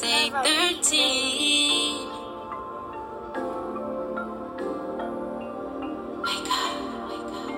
[0.00, 2.08] say 13.
[6.22, 6.74] Wake up,
[7.10, 7.52] wake up.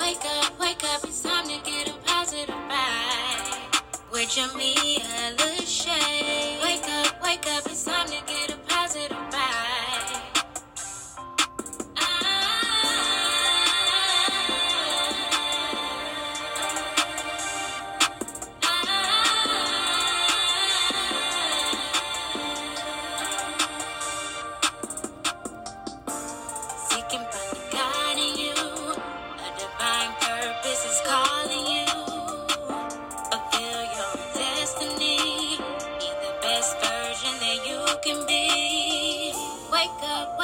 [0.00, 1.04] Wake up, wake up.
[1.04, 3.82] It's time to get a positive vibe.
[4.10, 6.62] With Jamia Lachey.
[6.64, 7.66] Wake up, wake up.
[7.66, 8.57] It's time to get a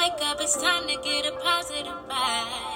[0.05, 0.39] Wake up.
[0.39, 2.75] It's time to get a positive vibe.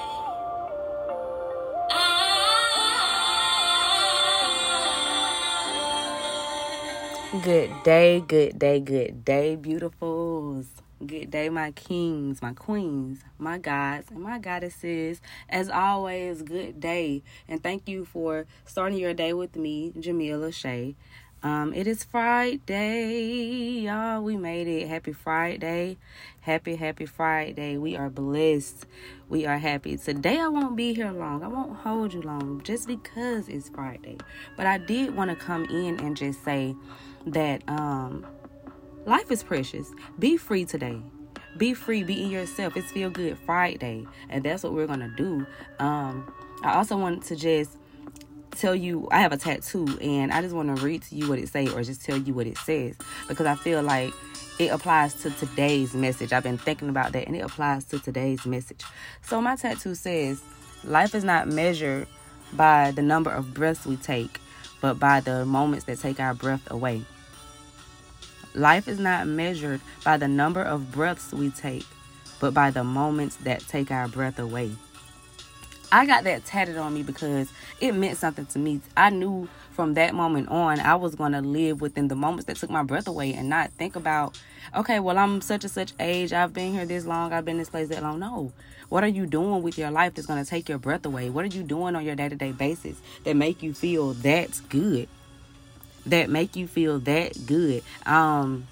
[7.43, 10.66] Good day, good day, good day, beautifuls.
[11.05, 15.21] Good day, my kings, my queens, my gods, and my goddesses.
[15.47, 17.21] As always, good day.
[17.47, 20.95] And thank you for starting your day with me, Jamila Shea.
[21.42, 24.22] Um, it is Friday, y'all.
[24.22, 24.90] We made it.
[24.90, 25.98] Happy Friday.
[26.42, 27.78] Happy, happy Friday.
[27.78, 28.86] We are blessed.
[29.30, 29.95] We are happy.
[29.95, 31.42] Today I won't be here long.
[31.42, 34.17] I won't hold you long just because it's Friday.
[34.58, 36.76] But I did want to come in and just say
[37.28, 38.28] that um
[39.06, 39.94] life is precious.
[40.17, 41.02] Be free today.
[41.56, 42.76] Be free, be in yourself.
[42.76, 44.06] It's feel good Friday.
[44.30, 45.48] And that's what we're gonna do.
[45.80, 47.78] Um I also wanted to just
[48.59, 51.39] tell you I have a tattoo and I just want to read to you what
[51.39, 52.95] it say or just tell you what it says
[53.27, 54.13] because I feel like
[54.59, 56.33] it applies to today's message.
[56.33, 58.83] I've been thinking about that and it applies to today's message.
[59.21, 60.41] So my tattoo says,
[60.83, 62.07] life is not measured
[62.53, 64.41] by the number of breaths we take,
[64.81, 67.03] but by the moments that take our breath away.
[68.53, 71.86] Life is not measured by the number of breaths we take,
[72.42, 74.71] but by the moments that take our breath away.
[75.92, 78.82] I got that tatted on me because it meant something to me.
[78.95, 82.58] I knew from that moment on I was going to live within the moments that
[82.58, 84.39] took my breath away and not think about,
[84.76, 86.32] okay, well, I'm such and such age.
[86.32, 87.33] I've been here this long.
[87.33, 88.20] I've been in this place that long.
[88.20, 88.52] No.
[88.89, 91.30] What are you doing with your life that's going to take your breath away?
[91.30, 94.60] What are you doing on your day to day basis that make you feel that
[94.70, 95.08] good?
[96.05, 97.83] That make you feel that good.
[98.05, 98.67] Um,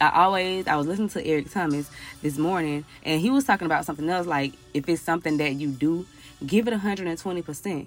[0.00, 1.90] I always I was listening to Eric Thomas
[2.22, 5.70] this morning and he was talking about something else like if it's something that you
[5.70, 6.06] do
[6.46, 7.86] give it 120%.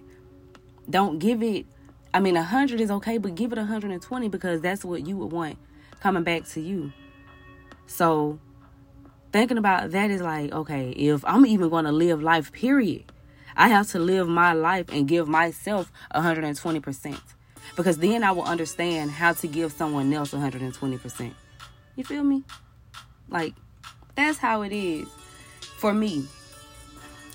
[0.90, 1.66] Don't give it,
[2.14, 5.58] I mean, 100 is okay, but give it 120 because that's what you would want
[6.00, 6.92] coming back to you.
[7.88, 8.40] So,
[9.32, 13.06] thinking about that is like, okay, if I'm even going to live life, period,
[13.56, 17.20] I have to live my life and give myself 120%.
[17.76, 21.34] Because then I will understand how to give someone else 120%.
[21.96, 22.44] You feel me?
[23.30, 23.54] Like,
[24.16, 25.08] that's how it is
[25.78, 26.26] for me.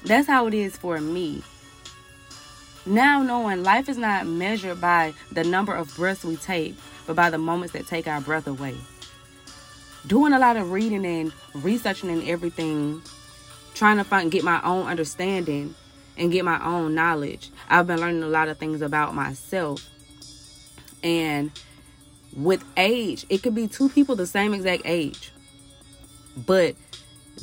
[0.05, 1.43] That's how it is for me.
[2.84, 6.77] Now knowing life is not measured by the number of breaths we take,
[7.07, 8.77] but by the moments that take our breath away.
[10.06, 13.03] Doing a lot of reading and researching and everything,
[13.75, 15.75] trying to find get my own understanding
[16.17, 17.51] and get my own knowledge.
[17.69, 19.89] I've been learning a lot of things about myself.
[21.03, 21.51] And
[22.37, 25.33] with age, it could be two people the same exact age.
[26.37, 26.77] But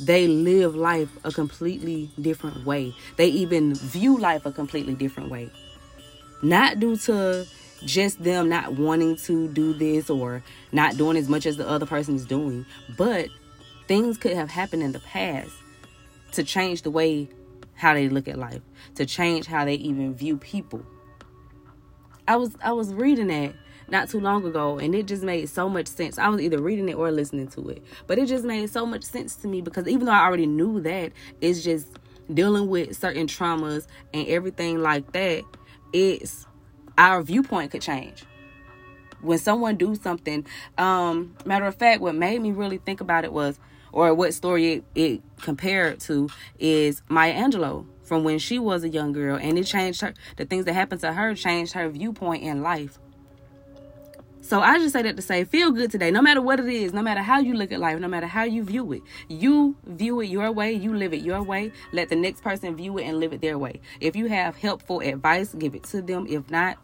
[0.00, 2.94] they live life a completely different way.
[3.16, 5.50] They even view life a completely different way.
[6.42, 7.46] Not due to
[7.84, 11.86] just them not wanting to do this or not doing as much as the other
[11.86, 12.66] person is doing,
[12.96, 13.28] but
[13.86, 15.52] things could have happened in the past
[16.32, 17.28] to change the way
[17.74, 18.62] how they look at life,
[18.94, 20.84] to change how they even view people.
[22.26, 23.54] I was I was reading that
[23.88, 26.18] not too long ago and it just made so much sense.
[26.18, 27.82] I was either reading it or listening to it.
[28.06, 30.80] But it just made so much sense to me because even though I already knew
[30.80, 31.88] that, it's just
[32.32, 35.44] dealing with certain traumas and everything like that,
[35.92, 36.46] it's
[36.96, 38.24] our viewpoint could change.
[39.20, 40.46] When someone do something,
[40.76, 43.58] um, matter of fact, what made me really think about it was
[43.94, 46.28] or what story it, it compared to
[46.58, 50.44] is Maya Angelou from when she was a young girl and it changed her the
[50.44, 52.98] things that happened to her changed her viewpoint in life
[54.44, 56.92] so I just say that to say, feel good today, no matter what it is,
[56.92, 59.00] no matter how you look at life, no matter how you view it.
[59.26, 61.72] You view it your way, you live it your way.
[61.92, 63.80] Let the next person view it and live it their way.
[64.02, 66.26] If you have helpful advice, give it to them.
[66.28, 66.76] If not,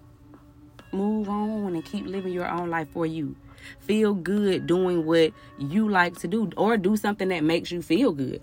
[0.90, 3.36] move on and keep living your own life for you.
[3.80, 8.12] Feel good doing what you like to do or do something that makes you feel
[8.12, 8.42] good.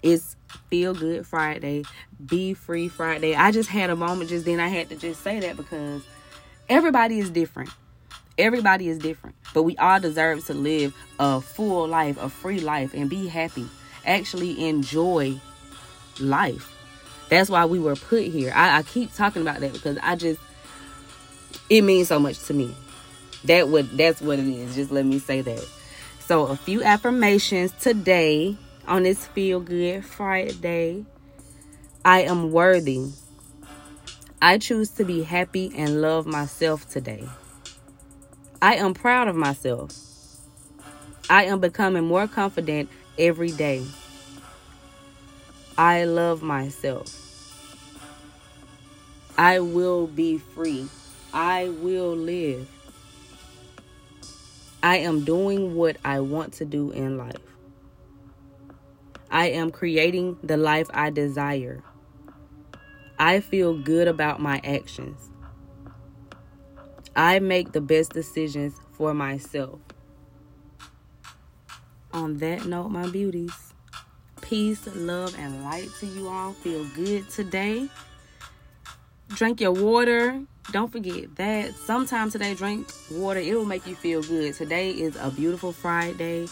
[0.00, 0.36] It's
[0.70, 1.82] Feel Good Friday,
[2.24, 3.34] Be Free Friday.
[3.34, 4.60] I just had a moment just then.
[4.60, 6.02] I had to just say that because
[6.70, 7.70] everybody is different
[8.40, 12.94] Everybody is different, but we all deserve to live a full life, a free life,
[12.94, 13.66] and be happy.
[14.06, 15.38] Actually, enjoy
[16.18, 16.74] life.
[17.28, 18.50] That's why we were put here.
[18.56, 20.40] I, I keep talking about that because I just,
[21.68, 22.74] it means so much to me.
[23.44, 24.74] That would that's what it is.
[24.74, 25.68] Just let me say that.
[26.20, 28.56] So, a few affirmations today
[28.88, 31.04] on this Feel Good Friday.
[32.06, 33.04] I am worthy.
[34.42, 37.28] I choose to be happy and love myself today.
[38.62, 39.94] I am proud of myself.
[41.28, 42.88] I am becoming more confident
[43.18, 43.84] every day.
[45.76, 47.14] I love myself.
[49.36, 50.88] I will be free.
[51.34, 52.66] I will live.
[54.82, 57.36] I am doing what I want to do in life.
[59.30, 61.82] I am creating the life I desire.
[63.20, 65.28] I feel good about my actions.
[67.14, 69.78] I make the best decisions for myself.
[72.14, 73.74] On that note, my beauties,
[74.40, 76.54] peace, love, and light to you all.
[76.54, 77.90] Feel good today.
[79.28, 80.40] Drink your water.
[80.72, 81.74] Don't forget that.
[81.74, 83.40] Sometime today, drink water.
[83.40, 84.54] It will make you feel good.
[84.54, 86.48] Today is a beautiful Friday.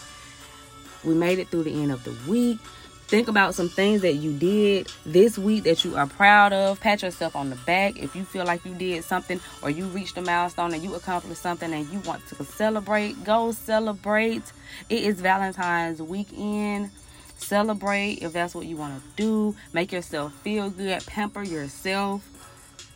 [1.03, 2.59] We made it through the end of the week.
[3.09, 6.79] Think about some things that you did this week that you are proud of.
[6.79, 10.15] Pat yourself on the back if you feel like you did something or you reached
[10.17, 13.23] a milestone and you accomplished something and you want to celebrate.
[13.23, 14.43] Go celebrate.
[14.89, 16.91] It is Valentine's weekend.
[17.35, 19.55] Celebrate if that's what you want to do.
[19.73, 21.03] Make yourself feel good.
[21.07, 22.23] Pamper yourself.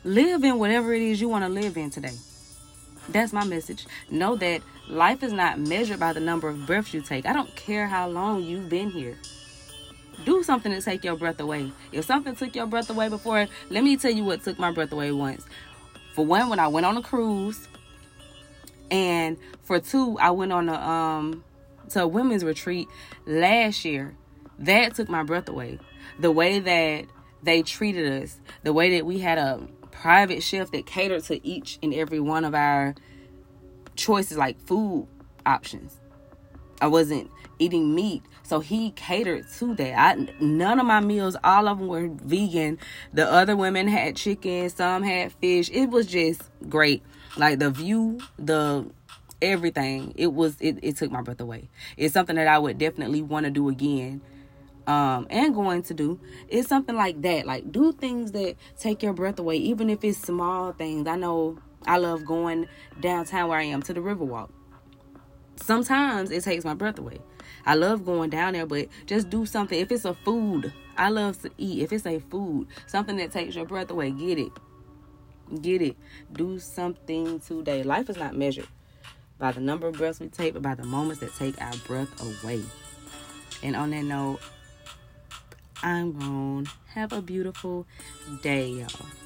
[0.04, 2.16] Live in whatever it is you want to live in today.
[3.10, 3.88] That's my message.
[4.12, 7.26] Know that life is not measured by the number of breaths you take.
[7.26, 9.18] I don't care how long you've been here
[10.26, 11.72] do something to take your breath away.
[11.92, 14.92] If something took your breath away before, let me tell you what took my breath
[14.92, 15.46] away once.
[16.14, 17.68] For one, when I went on a cruise,
[18.92, 21.44] and for two, I went on a um
[21.90, 22.88] to a women's retreat
[23.26, 24.16] last year.
[24.60, 25.80] That took my breath away.
[26.20, 27.06] The way that
[27.42, 31.80] they treated us, the way that we had a private chef that catered to each
[31.82, 32.96] and every one of our
[33.96, 35.08] choices, like food
[35.46, 36.00] options.
[36.84, 38.24] I wasn't eating meat.
[38.44, 39.98] So he catered to that.
[39.98, 42.78] I none of my meals, all of them were vegan.
[43.14, 45.70] The other women had chicken, some had fish.
[45.72, 47.02] It was just great.
[47.38, 48.86] Like the view, the
[49.42, 50.12] everything.
[50.18, 51.70] It was it, it took my breath away.
[51.96, 54.22] It's something that I would definitely want to do again.
[54.86, 56.20] Um, and going to do
[56.50, 57.46] it's something like that.
[57.46, 61.08] Like do things that take your breath away, even if it's small things.
[61.08, 62.68] I know I love going
[63.00, 64.50] downtown where I am to the Riverwalk.
[65.56, 67.20] Sometimes it takes my breath away.
[67.66, 69.80] I love going down there, but just do something.
[69.80, 71.82] If it's a food, I love to eat.
[71.82, 74.52] If it's a food, something that takes your breath away, get it.
[75.62, 75.96] Get it.
[76.32, 77.84] Do something today.
[77.84, 78.68] Life is not measured
[79.40, 82.44] by the number of breaths we take, but by the moments that take our breath
[82.44, 82.64] away.
[83.62, 84.40] And on that note,
[85.82, 86.68] I'm gone.
[86.94, 87.86] Have a beautiful
[88.42, 89.23] day, y'all.